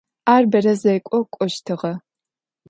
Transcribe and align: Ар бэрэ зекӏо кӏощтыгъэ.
Ар 0.33 0.43
бэрэ 0.51 0.73
зекӏо 0.81 1.19
кӏощтыгъэ. 1.33 1.93